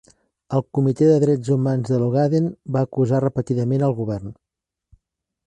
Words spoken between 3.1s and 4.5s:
repetidament al govern.